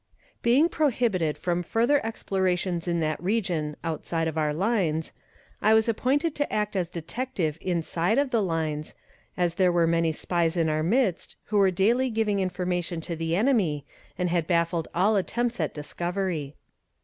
[0.41, 5.11] Being prohibited from further explorations in that region outside of our lines,
[5.61, 8.95] I was appointed to act as detective inside of the lines,
[9.37, 13.35] as there were many spies in our midst who were daily giving information to the
[13.35, 13.85] enemy,
[14.17, 16.55] and had baffled all attempts at discovery.